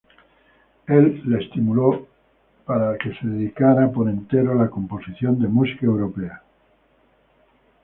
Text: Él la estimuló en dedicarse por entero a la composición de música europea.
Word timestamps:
Él 0.87 1.21
la 1.25 1.37
estimuló 1.37 2.07
en 2.67 3.37
dedicarse 3.37 3.87
por 3.93 4.09
entero 4.09 4.53
a 4.53 4.55
la 4.55 4.67
composición 4.71 5.39
de 5.39 5.47
música 5.47 5.85
europea. 5.85 6.41